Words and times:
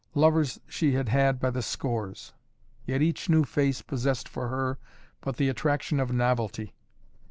Lovers 0.15 0.59
she 0.67 0.93
had 0.93 1.09
had 1.09 1.39
by 1.39 1.51
the 1.51 1.61
scores. 1.61 2.33
Yet 2.87 3.03
each 3.03 3.29
new 3.29 3.43
face 3.43 3.83
possessed 3.83 4.27
for 4.27 4.47
her 4.47 4.79
but 5.21 5.37
the 5.37 5.47
attraction 5.47 5.99
of 5.99 6.11
novelty. 6.11 6.73